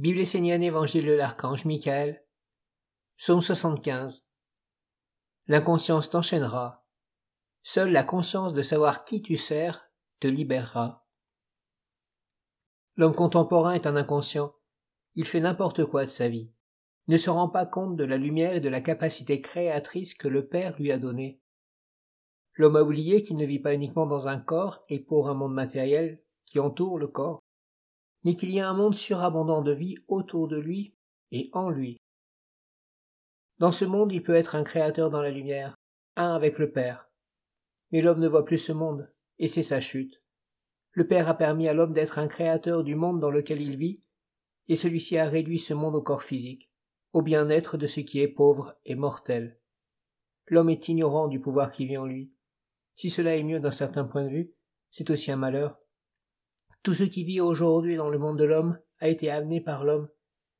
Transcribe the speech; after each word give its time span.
Bible 0.00 0.20
essénienne, 0.20 0.62
Évangile 0.62 1.04
de 1.04 1.12
l'Archange 1.12 1.66
Michael, 1.66 2.24
Psaume 3.18 3.42
75. 3.42 4.26
L'inconscience 5.46 6.08
t'enchaînera. 6.08 6.86
Seule 7.62 7.92
la 7.92 8.02
conscience 8.02 8.54
de 8.54 8.62
savoir 8.62 9.04
qui 9.04 9.20
tu 9.20 9.36
sers 9.36 9.90
te 10.18 10.26
libérera. 10.26 11.06
L'homme 12.96 13.14
contemporain 13.14 13.74
est 13.74 13.86
un 13.86 13.94
inconscient. 13.94 14.54
Il 15.16 15.26
fait 15.26 15.40
n'importe 15.40 15.84
quoi 15.84 16.06
de 16.06 16.10
sa 16.10 16.30
vie. 16.30 16.50
Ne 17.06 17.18
se 17.18 17.28
rend 17.28 17.50
pas 17.50 17.66
compte 17.66 17.96
de 17.98 18.04
la 18.04 18.16
lumière 18.16 18.54
et 18.54 18.60
de 18.60 18.70
la 18.70 18.80
capacité 18.80 19.42
créatrice 19.42 20.14
que 20.14 20.28
le 20.28 20.46
Père 20.46 20.80
lui 20.80 20.92
a 20.92 20.98
donnée. 20.98 21.42
L'homme 22.54 22.76
a 22.76 22.82
oublié 22.82 23.22
qu'il 23.22 23.36
ne 23.36 23.44
vit 23.44 23.58
pas 23.58 23.74
uniquement 23.74 24.06
dans 24.06 24.28
un 24.28 24.38
corps 24.38 24.82
et 24.88 24.98
pour 24.98 25.28
un 25.28 25.34
monde 25.34 25.52
matériel 25.52 26.22
qui 26.46 26.58
entoure 26.58 26.98
le 26.98 27.06
corps, 27.06 27.39
mais 28.24 28.36
qu'il 28.36 28.50
y 28.50 28.60
a 28.60 28.68
un 28.68 28.74
monde 28.74 28.94
surabondant 28.94 29.62
de 29.62 29.72
vie 29.72 29.96
autour 30.08 30.48
de 30.48 30.56
lui 30.56 30.94
et 31.32 31.50
en 31.52 31.70
lui. 31.70 31.96
Dans 33.58 33.72
ce 33.72 33.84
monde, 33.84 34.12
il 34.12 34.22
peut 34.22 34.34
être 34.34 34.54
un 34.54 34.64
créateur 34.64 35.10
dans 35.10 35.20
la 35.20 35.30
lumière, 35.30 35.74
un 36.16 36.34
avec 36.34 36.58
le 36.58 36.70
Père. 36.70 37.10
Mais 37.92 38.00
l'homme 38.00 38.20
ne 38.20 38.28
voit 38.28 38.44
plus 38.44 38.58
ce 38.58 38.72
monde, 38.72 39.12
et 39.38 39.48
c'est 39.48 39.62
sa 39.62 39.80
chute. 39.80 40.22
Le 40.92 41.06
Père 41.06 41.28
a 41.28 41.34
permis 41.34 41.68
à 41.68 41.74
l'homme 41.74 41.92
d'être 41.92 42.18
un 42.18 42.28
créateur 42.28 42.84
du 42.84 42.94
monde 42.94 43.20
dans 43.20 43.30
lequel 43.30 43.60
il 43.60 43.76
vit, 43.76 44.00
et 44.68 44.76
celui-ci 44.76 45.18
a 45.18 45.28
réduit 45.28 45.58
ce 45.58 45.74
monde 45.74 45.94
au 45.94 46.02
corps 46.02 46.22
physique, 46.22 46.70
au 47.12 47.22
bien-être 47.22 47.76
de 47.76 47.86
ce 47.86 48.00
qui 48.00 48.20
est 48.20 48.28
pauvre 48.28 48.76
et 48.84 48.94
mortel. 48.94 49.58
L'homme 50.46 50.70
est 50.70 50.88
ignorant 50.88 51.28
du 51.28 51.40
pouvoir 51.40 51.70
qui 51.70 51.86
vit 51.86 51.96
en 51.96 52.06
lui. 52.06 52.32
Si 52.94 53.10
cela 53.10 53.36
est 53.36 53.42
mieux 53.42 53.60
d'un 53.60 53.70
certain 53.70 54.04
point 54.04 54.24
de 54.24 54.30
vue, 54.30 54.54
c'est 54.90 55.10
aussi 55.10 55.30
un 55.30 55.36
malheur, 55.36 55.78
tout 56.82 56.94
ce 56.94 57.04
qui 57.04 57.24
vit 57.24 57.40
aujourd'hui 57.40 57.96
dans 57.96 58.08
le 58.08 58.18
monde 58.18 58.38
de 58.38 58.44
l'homme 58.44 58.78
a 59.00 59.08
été 59.08 59.30
amené 59.30 59.60
par 59.60 59.84
l'homme, 59.84 60.08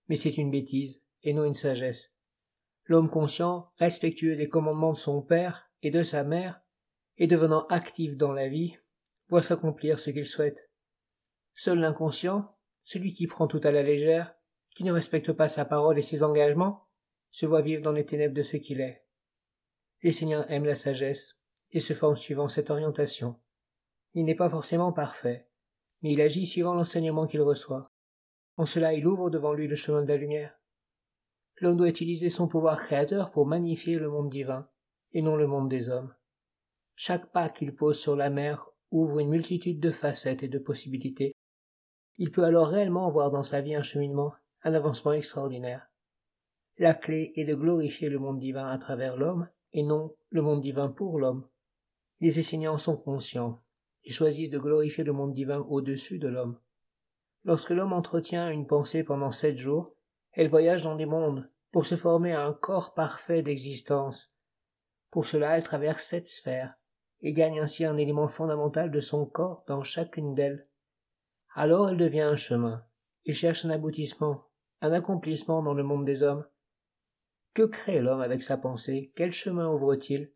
mais 0.08 0.16
c'est 0.16 0.36
une 0.36 0.50
bêtise, 0.50 1.02
et 1.22 1.32
non 1.32 1.44
une 1.44 1.54
sagesse. 1.54 2.16
L'homme 2.84 3.08
conscient, 3.08 3.70
respectueux 3.76 4.36
des 4.36 4.48
commandements 4.48 4.92
de 4.92 4.98
son 4.98 5.22
père 5.22 5.70
et 5.82 5.90
de 5.90 6.02
sa 6.02 6.24
mère, 6.24 6.60
et 7.16 7.26
devenant 7.26 7.66
actif 7.68 8.16
dans 8.16 8.32
la 8.32 8.48
vie, 8.48 8.76
voit 9.28 9.42
s'accomplir 9.42 9.98
ce 9.98 10.10
qu'il 10.10 10.26
souhaite. 10.26 10.70
Seul 11.54 11.78
l'inconscient, 11.78 12.56
celui 12.84 13.12
qui 13.12 13.26
prend 13.26 13.46
tout 13.46 13.60
à 13.62 13.70
la 13.70 13.82
légère, 13.82 14.34
qui 14.74 14.84
ne 14.84 14.92
respecte 14.92 15.32
pas 15.32 15.48
sa 15.48 15.64
parole 15.64 15.98
et 15.98 16.02
ses 16.02 16.22
engagements, 16.22 16.88
se 17.30 17.46
voit 17.46 17.62
vivre 17.62 17.82
dans 17.82 17.92
les 17.92 18.06
ténèbres 18.06 18.34
de 18.34 18.42
ce 18.42 18.56
qu'il 18.56 18.80
est. 18.80 19.04
Les 20.02 20.12
seigneurs 20.12 20.50
aiment 20.50 20.64
la 20.64 20.74
sagesse, 20.74 21.40
et 21.72 21.80
se 21.80 21.92
forment 21.92 22.16
suivant 22.16 22.48
cette 22.48 22.70
orientation. 22.70 23.36
Il 24.14 24.24
n'est 24.24 24.34
pas 24.34 24.48
forcément 24.48 24.92
parfait, 24.92 25.49
mais 26.02 26.12
il 26.12 26.20
agit 26.20 26.46
suivant 26.46 26.74
l'enseignement 26.74 27.26
qu'il 27.26 27.42
reçoit. 27.42 27.90
En 28.56 28.66
cela, 28.66 28.94
il 28.94 29.06
ouvre 29.06 29.30
devant 29.30 29.52
lui 29.52 29.68
le 29.68 29.76
chemin 29.76 30.02
de 30.02 30.08
la 30.08 30.16
lumière. 30.16 30.58
L'homme 31.60 31.76
doit 31.76 31.88
utiliser 31.88 32.30
son 32.30 32.48
pouvoir 32.48 32.82
créateur 32.82 33.30
pour 33.30 33.46
magnifier 33.46 33.98
le 33.98 34.08
monde 34.08 34.30
divin, 34.30 34.68
et 35.12 35.22
non 35.22 35.36
le 35.36 35.46
monde 35.46 35.68
des 35.68 35.90
hommes. 35.90 36.14
Chaque 36.94 37.32
pas 37.32 37.48
qu'il 37.48 37.74
pose 37.74 37.98
sur 37.98 38.16
la 38.16 38.30
mer 38.30 38.70
ouvre 38.90 39.20
une 39.20 39.30
multitude 39.30 39.80
de 39.80 39.90
facettes 39.90 40.42
et 40.42 40.48
de 40.48 40.58
possibilités. 40.58 41.32
Il 42.18 42.30
peut 42.30 42.44
alors 42.44 42.68
réellement 42.68 43.10
voir 43.10 43.30
dans 43.30 43.42
sa 43.42 43.60
vie 43.60 43.74
un 43.74 43.82
cheminement, 43.82 44.34
un 44.62 44.74
avancement 44.74 45.12
extraordinaire. 45.12 45.86
La 46.78 46.94
clé 46.94 47.32
est 47.36 47.44
de 47.44 47.54
glorifier 47.54 48.08
le 48.08 48.18
monde 48.18 48.38
divin 48.38 48.66
à 48.66 48.78
travers 48.78 49.16
l'homme, 49.16 49.48
et 49.72 49.82
non 49.82 50.14
le 50.30 50.42
monde 50.42 50.60
divin 50.60 50.88
pour 50.88 51.18
l'homme. 51.18 51.46
Les 52.20 52.38
enseignants 52.38 52.78
sont 52.78 52.96
conscients 52.96 53.62
choisissent 54.08 54.50
de 54.50 54.58
glorifier 54.58 55.04
le 55.04 55.12
monde 55.12 55.32
divin 55.32 55.58
au-dessus 55.68 56.18
de 56.18 56.28
l'homme. 56.28 56.58
Lorsque 57.44 57.70
l'homme 57.70 57.92
entretient 57.92 58.50
une 58.50 58.66
pensée 58.66 59.04
pendant 59.04 59.30
sept 59.30 59.58
jours, 59.58 59.94
elle 60.32 60.48
voyage 60.48 60.82
dans 60.82 60.96
des 60.96 61.06
mondes 61.06 61.50
pour 61.72 61.86
se 61.86 61.96
former 61.96 62.32
un 62.32 62.52
corps 62.52 62.94
parfait 62.94 63.42
d'existence. 63.42 64.36
Pour 65.10 65.26
cela, 65.26 65.56
elle 65.56 65.64
traverse 65.64 66.04
sept 66.04 66.26
sphères 66.26 66.76
et 67.22 67.32
gagne 67.32 67.60
ainsi 67.60 67.84
un 67.84 67.96
élément 67.96 68.28
fondamental 68.28 68.90
de 68.90 69.00
son 69.00 69.26
corps 69.26 69.64
dans 69.66 69.82
chacune 69.82 70.34
d'elles. 70.34 70.66
Alors 71.54 71.90
elle 71.90 71.96
devient 71.96 72.20
un 72.20 72.36
chemin 72.36 72.84
et 73.26 73.32
cherche 73.32 73.64
un 73.64 73.70
aboutissement, 73.70 74.44
un 74.80 74.92
accomplissement 74.92 75.62
dans 75.62 75.74
le 75.74 75.82
monde 75.82 76.04
des 76.04 76.22
hommes. 76.22 76.46
Que 77.52 77.62
crée 77.62 78.00
l'homme 78.00 78.20
avec 78.20 78.42
sa 78.42 78.56
pensée? 78.56 79.12
Quel 79.16 79.32
chemin 79.32 79.68
ouvre-t-il? 79.68 80.32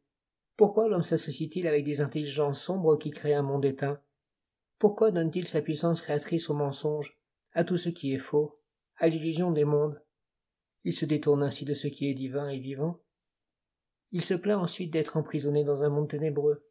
Pourquoi 0.56 0.88
l'homme 0.88 1.03
s'associe-t-il 1.03 1.66
avec 1.66 1.84
des 1.84 2.00
intelligences 2.00 2.62
sombres 2.62 2.97
qui 2.97 3.10
créent 3.10 3.34
un 3.34 3.42
monde 3.42 3.65
éteint? 3.65 4.00
Pourquoi 4.78 5.10
donne-t-il 5.10 5.48
sa 5.48 5.62
puissance 5.62 6.00
créatrice 6.00 6.48
au 6.50 6.54
mensonge, 6.54 7.19
à 7.53 7.65
tout 7.65 7.76
ce 7.76 7.88
qui 7.88 8.15
est 8.15 8.19
faux, 8.19 8.60
à 8.97 9.09
l'illusion 9.09 9.50
des 9.50 9.65
mondes? 9.65 10.00
Il 10.84 10.94
se 10.94 11.06
détourne 11.06 11.42
ainsi 11.42 11.65
de 11.65 11.75
ce 11.75 11.88
qui 11.88 12.09
est 12.09 12.15
divin 12.15 12.48
et 12.48 12.59
vivant. 12.59 13.00
Il 14.12 14.22
se 14.22 14.34
plaint 14.34 14.60
ensuite 14.60 14.92
d'être 14.92 15.16
emprisonné 15.16 15.65
dans 15.65 15.82
un 15.82 15.88
monde 15.88 16.10
ténébreux, 16.10 16.65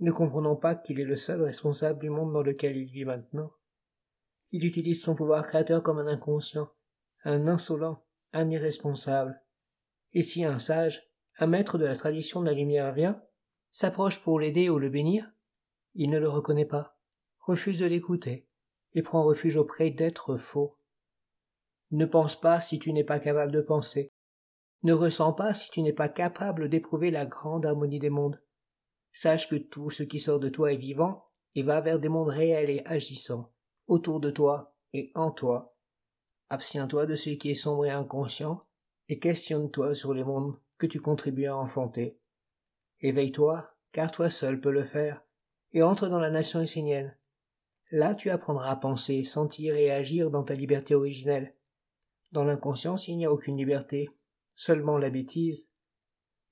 ne 0.00 0.10
comprenant 0.10 0.56
pas 0.56 0.74
qu'il 0.74 0.98
est 0.98 1.04
le 1.04 1.16
seul 1.16 1.42
responsable 1.42 2.00
du 2.00 2.10
monde 2.10 2.32
dans 2.32 2.42
lequel 2.42 2.76
il 2.76 2.90
vit 2.90 3.04
maintenant. 3.04 3.52
Il 4.50 4.64
utilise 4.64 5.02
son 5.02 5.14
pouvoir 5.14 5.46
créateur 5.46 5.82
comme 5.82 5.98
un 5.98 6.06
inconscient, 6.06 6.72
un 7.24 7.46
insolent, 7.46 8.02
un 8.32 8.50
irresponsable. 8.50 9.40
Et 10.12 10.22
si 10.22 10.44
un 10.44 10.58
sage, 10.58 11.09
un 11.40 11.46
maître 11.46 11.78
de 11.78 11.86
la 11.86 11.96
tradition 11.96 12.42
de 12.42 12.46
la 12.46 12.52
lumière 12.52 12.92
vient, 12.92 13.20
s'approche 13.70 14.22
pour 14.22 14.38
l'aider 14.38 14.68
ou 14.68 14.78
le 14.78 14.90
bénir, 14.90 15.32
il 15.94 16.10
ne 16.10 16.18
le 16.18 16.28
reconnaît 16.28 16.66
pas, 16.66 16.98
refuse 17.40 17.78
de 17.78 17.86
l'écouter, 17.86 18.46
et 18.92 19.02
prend 19.02 19.24
refuge 19.24 19.56
auprès 19.56 19.90
d'êtres 19.90 20.36
faux. 20.36 20.76
Ne 21.92 22.04
pense 22.04 22.38
pas 22.38 22.60
si 22.60 22.78
tu 22.78 22.92
n'es 22.92 23.04
pas 23.04 23.18
capable 23.18 23.52
de 23.52 23.62
penser. 23.62 24.12
Ne 24.82 24.92
ressens 24.92 25.32
pas 25.32 25.54
si 25.54 25.70
tu 25.70 25.80
n'es 25.80 25.94
pas 25.94 26.10
capable 26.10 26.68
d'éprouver 26.68 27.10
la 27.10 27.24
grande 27.24 27.64
harmonie 27.64 27.98
des 27.98 28.10
mondes. 28.10 28.40
Sache 29.10 29.48
que 29.48 29.56
tout 29.56 29.88
ce 29.88 30.02
qui 30.02 30.20
sort 30.20 30.40
de 30.40 30.50
toi 30.50 30.72
est 30.72 30.76
vivant 30.76 31.24
et 31.54 31.62
va 31.62 31.80
vers 31.80 31.98
des 31.98 32.10
mondes 32.10 32.28
réels 32.28 32.70
et 32.70 32.82
agissants, 32.84 33.50
autour 33.86 34.20
de 34.20 34.30
toi 34.30 34.76
et 34.92 35.10
en 35.14 35.30
toi. 35.30 35.74
Abstiens-toi 36.50 37.06
de 37.06 37.14
ce 37.14 37.30
qui 37.30 37.50
est 37.50 37.54
sombre 37.54 37.86
et 37.86 37.90
inconscient, 37.90 38.66
et 39.08 39.18
questionne-toi 39.18 39.94
sur 39.94 40.12
les 40.12 40.22
mondes 40.22 40.56
que 40.80 40.86
tu 40.86 40.98
contribues 40.98 41.46
à 41.46 41.56
enfanter. 41.56 42.18
Éveille-toi, 43.00 43.70
car 43.92 44.10
toi 44.10 44.30
seul 44.30 44.60
peux 44.60 44.72
le 44.72 44.82
faire, 44.82 45.22
et 45.72 45.82
entre 45.82 46.08
dans 46.08 46.18
la 46.18 46.30
nation 46.30 46.60
essénienne. 46.60 47.16
Là 47.92 48.14
tu 48.14 48.30
apprendras 48.30 48.70
à 48.70 48.76
penser, 48.76 49.22
sentir 49.22 49.76
et 49.76 49.90
agir 49.90 50.30
dans 50.30 50.42
ta 50.42 50.54
liberté 50.54 50.94
originelle. 50.94 51.54
Dans 52.32 52.44
l'inconscience 52.44 53.08
il 53.08 53.18
n'y 53.18 53.26
a 53.26 53.32
aucune 53.32 53.58
liberté, 53.58 54.08
seulement 54.54 54.96
la 54.96 55.10
bêtise. 55.10 55.70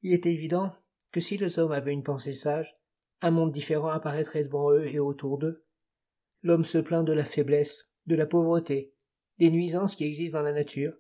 Il 0.03 0.13
est 0.13 0.27
évident 0.27 0.75
que 1.11 1.21
si 1.21 1.39
les 1.39 1.59
hommes 1.59 1.73
avaient 1.73 1.93
une 1.93 2.05
pensée 2.05 2.35
sage, 2.35 2.77
un 3.23 3.31
monde 3.31 3.51
différent 3.51 3.89
apparaîtrait 3.89 4.45
devant 4.45 4.71
eux 4.73 4.87
et 4.87 4.99
autour 4.99 5.39
d'eux. 5.39 5.65
L'homme 6.43 6.65
se 6.65 6.79
plaint 6.79 7.05
de 7.05 7.13
la 7.13 7.25
faiblesse, 7.25 7.91
de 8.07 8.15
la 8.15 8.27
pauvreté, 8.27 8.95
des 9.39 9.51
nuisances 9.51 9.97
qui 9.97 10.05
existent 10.05 10.39
dans 10.39 10.45
la 10.45 10.53
nature. 10.53 10.93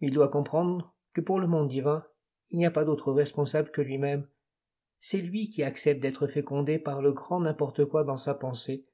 Il 0.00 0.12
doit 0.12 0.28
comprendre 0.28 0.94
que 1.14 1.20
pour 1.20 1.38
le 1.38 1.46
monde 1.46 1.68
divin, 1.68 2.04
il 2.50 2.58
n'y 2.58 2.66
a 2.66 2.70
pas 2.70 2.84
d'autre 2.84 3.12
responsable 3.12 3.70
que 3.70 3.80
lui-même. 3.82 4.26
C'est 4.98 5.20
lui 5.20 5.48
qui 5.48 5.62
accepte 5.62 6.00
d'être 6.00 6.26
fécondé 6.26 6.78
par 6.78 7.02
le 7.02 7.12
grand 7.12 7.40
n'importe 7.40 7.84
quoi 7.84 8.04
dans 8.04 8.16
sa 8.16 8.34
pensée, 8.34 8.86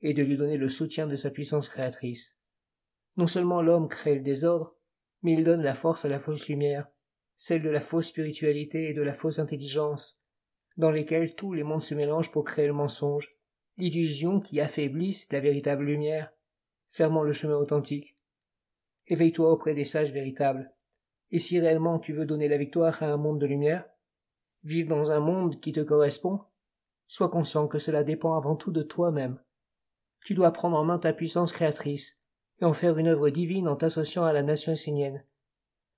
et 0.00 0.14
de 0.14 0.22
lui 0.22 0.36
donner 0.36 0.56
le 0.56 0.68
soutien 0.68 1.06
de 1.06 1.16
sa 1.16 1.30
puissance 1.30 1.68
créatrice. 1.68 2.38
Non 3.16 3.26
seulement 3.26 3.62
l'homme 3.62 3.88
crée 3.88 4.14
le 4.14 4.20
désordre, 4.20 4.76
mais 5.22 5.32
il 5.32 5.44
donne 5.44 5.62
la 5.62 5.74
force 5.74 6.04
à 6.04 6.08
la 6.08 6.20
fausse 6.20 6.48
lumière, 6.48 6.88
celle 7.34 7.62
de 7.62 7.70
la 7.70 7.80
fausse 7.80 8.08
spiritualité 8.08 8.90
et 8.90 8.94
de 8.94 9.02
la 9.02 9.14
fausse 9.14 9.38
intelligence, 9.38 10.22
dans 10.76 10.90
lesquelles 10.90 11.34
tous 11.34 11.52
les 11.52 11.64
mondes 11.64 11.82
se 11.82 11.94
mélangent 11.94 12.30
pour 12.30 12.44
créer 12.44 12.66
le 12.66 12.72
mensonge, 12.72 13.36
l'illusion 13.76 14.40
qui 14.40 14.60
affaiblisse 14.60 15.30
la 15.32 15.40
véritable 15.40 15.84
lumière, 15.84 16.32
fermant 16.90 17.22
le 17.22 17.32
chemin 17.32 17.56
authentique. 17.56 18.16
Éveille-toi 19.06 19.50
auprès 19.50 19.74
des 19.74 19.84
sages 19.84 20.12
véritables. 20.12 20.72
Et 21.30 21.38
si 21.38 21.60
réellement 21.60 21.98
tu 21.98 22.12
veux 22.12 22.26
donner 22.26 22.48
la 22.48 22.56
victoire 22.56 23.02
à 23.02 23.06
un 23.06 23.16
monde 23.16 23.40
de 23.40 23.46
lumière, 23.46 23.84
vivre 24.64 24.88
dans 24.88 25.10
un 25.10 25.20
monde 25.20 25.60
qui 25.60 25.72
te 25.72 25.80
correspond, 25.80 26.40
sois 27.06 27.30
conscient 27.30 27.68
que 27.68 27.78
cela 27.78 28.04
dépend 28.04 28.36
avant 28.36 28.56
tout 28.56 28.70
de 28.70 28.82
toi-même. 28.82 29.38
Tu 30.24 30.34
dois 30.34 30.52
prendre 30.52 30.76
en 30.76 30.84
main 30.84 30.98
ta 30.98 31.12
puissance 31.12 31.52
créatrice 31.52 32.20
et 32.60 32.64
en 32.64 32.72
faire 32.72 32.98
une 32.98 33.08
œuvre 33.08 33.30
divine 33.30 33.68
en 33.68 33.76
t'associant 33.76 34.24
à 34.24 34.32
la 34.32 34.42
nation 34.42 34.72
essénienne. 34.72 35.24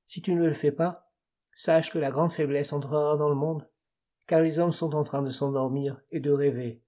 Si 0.06 0.23
tu 0.23 0.35
ne 0.35 0.44
le 0.44 0.53
fais 0.53 0.73
pas, 0.73 1.12
sache 1.53 1.93
que 1.93 1.99
la 1.99 2.11
grande 2.11 2.32
faiblesse 2.32 2.73
entrera 2.73 3.17
dans 3.17 3.29
le 3.29 3.35
monde, 3.35 3.69
car 4.27 4.41
les 4.41 4.59
hommes 4.59 4.73
sont 4.73 4.94
en 4.94 5.05
train 5.05 5.23
de 5.23 5.31
s'endormir 5.31 6.00
et 6.11 6.21
de 6.21 6.31
rêver. 6.31 6.82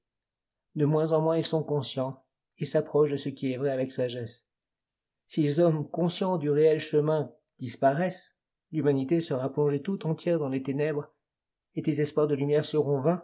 De 0.75 0.85
moins 0.85 1.13
en 1.13 1.21
moins 1.21 1.37
ils 1.37 1.45
sont 1.45 1.63
conscients 1.63 2.25
et 2.59 2.65
s'approchent 2.65 3.11
de 3.11 3.17
ce 3.17 3.29
qui 3.29 3.53
est 3.53 3.57
vrai 3.57 3.71
avec 3.71 3.93
sagesse. 3.93 4.47
Si 5.27 5.43
les 5.43 5.61
hommes 5.61 5.89
conscients 5.89 6.37
du 6.37 6.51
réel 6.51 6.79
chemin 6.79 7.33
disparaissent, 7.63 8.37
l'humanité 8.73 9.21
sera 9.21 9.53
plongée 9.53 9.81
tout 9.81 10.05
entière 10.05 10.41
dans 10.41 10.49
les 10.49 10.65
ténèbres, 10.65 11.15
et 11.77 11.83
tes 11.83 12.01
espoirs 12.01 12.27
de 12.27 12.35
lumière 12.35 12.65
seront 12.65 13.01
vains. 13.01 13.23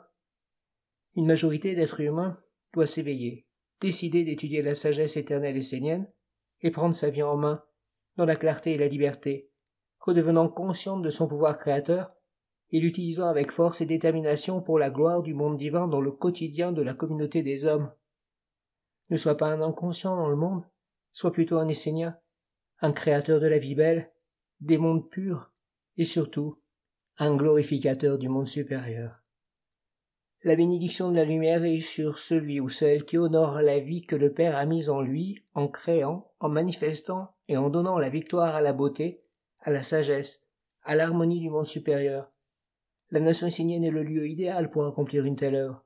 Une 1.16 1.26
majorité 1.26 1.74
d'êtres 1.74 2.00
humains 2.00 2.40
doit 2.72 2.86
s'éveiller, 2.86 3.48
décider 3.80 4.22
d'étudier 4.24 4.62
la 4.62 4.76
sagesse 4.76 5.16
éternelle 5.16 5.56
essénienne, 5.56 6.08
et 6.60 6.70
prendre 6.70 6.94
sa 6.94 7.10
vie 7.10 7.24
en 7.24 7.36
main, 7.36 7.64
dans 8.16 8.26
la 8.26 8.36
clarté 8.36 8.74
et 8.74 8.78
la 8.78 8.86
liberté, 8.86 9.50
redevenant 9.98 10.48
consciente 10.48 11.02
de 11.02 11.10
son 11.10 11.26
pouvoir 11.26 11.58
créateur, 11.58 12.14
et 12.70 12.78
l'utilisant 12.78 13.26
avec 13.26 13.50
force 13.50 13.80
et 13.80 13.86
détermination 13.86 14.62
pour 14.62 14.78
la 14.78 14.90
gloire 14.90 15.22
du 15.22 15.34
monde 15.34 15.56
divin 15.56 15.88
dans 15.88 16.00
le 16.00 16.12
quotidien 16.12 16.70
de 16.70 16.82
la 16.82 16.94
communauté 16.94 17.42
des 17.42 17.66
hommes. 17.66 17.92
Ne 19.10 19.16
sois 19.16 19.36
pas 19.36 19.48
un 19.48 19.62
inconscient 19.62 20.16
dans 20.16 20.28
le 20.28 20.36
monde, 20.36 20.64
sois 21.12 21.32
plutôt 21.32 21.58
un 21.58 21.66
essénien, 21.66 22.16
un 22.80 22.92
créateur 22.92 23.40
de 23.40 23.48
la 23.48 23.58
vie 23.58 23.74
belle, 23.74 24.12
des 24.60 24.78
mondes 24.78 25.08
purs, 25.08 25.52
et 25.96 26.04
surtout 26.04 26.58
un 27.18 27.36
glorificateur 27.36 28.18
du 28.18 28.28
monde 28.28 28.48
supérieur. 28.48 29.22
La 30.44 30.54
bénédiction 30.54 31.10
de 31.10 31.16
la 31.16 31.24
lumière 31.24 31.64
est 31.64 31.80
sur 31.80 32.18
celui 32.18 32.60
ou 32.60 32.68
celle 32.68 33.04
qui 33.04 33.18
honore 33.18 33.60
la 33.60 33.80
vie 33.80 34.06
que 34.06 34.14
le 34.14 34.32
Père 34.32 34.56
a 34.56 34.66
mise 34.66 34.88
en 34.88 35.00
lui, 35.00 35.42
en 35.54 35.66
créant, 35.66 36.30
en 36.38 36.48
manifestant 36.48 37.34
et 37.48 37.56
en 37.56 37.70
donnant 37.70 37.98
la 37.98 38.08
victoire 38.08 38.54
à 38.54 38.62
la 38.62 38.72
beauté, 38.72 39.24
à 39.60 39.72
la 39.72 39.82
sagesse, 39.82 40.46
à 40.84 40.94
l'harmonie 40.94 41.40
du 41.40 41.50
monde 41.50 41.66
supérieur. 41.66 42.30
La 43.10 43.18
nation 43.18 43.50
signée 43.50 43.84
est 43.84 43.90
le 43.90 44.04
lieu 44.04 44.28
idéal 44.28 44.70
pour 44.70 44.86
accomplir 44.86 45.24
une 45.24 45.36
telle 45.36 45.56
œuvre. 45.56 45.84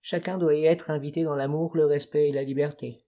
Chacun 0.00 0.38
doit 0.38 0.54
y 0.54 0.64
être 0.64 0.90
invité 0.90 1.22
dans 1.22 1.36
l'amour, 1.36 1.76
le 1.76 1.84
respect 1.84 2.28
et 2.30 2.32
la 2.32 2.42
liberté. 2.42 3.04